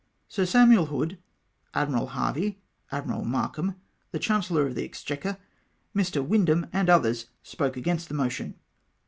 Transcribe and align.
"Sir 0.35 0.47
Samuel 0.47 0.87
Hood, 0.87 1.19
Admiral 1.75 2.07
Harve}^, 2.07 2.55
Admiral 2.91 3.23
Markham, 3.23 3.75
the 4.09 4.17
Chancellor 4.17 4.65
of 4.65 4.73
the 4.73 4.83
Exchequer, 4.83 5.37
Mr. 5.95 6.25
Windham, 6.25 6.65
and 6.73 6.89
others, 6.89 7.27
spoke 7.43 7.77
against 7.77 8.07
the 8.07 8.15
motion. 8.15 8.55